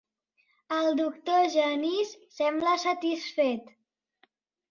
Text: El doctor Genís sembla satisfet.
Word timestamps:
El 0.75 0.87
doctor 0.99 1.43
Genís 1.55 2.13
sembla 2.37 2.73
satisfet. 2.85 3.69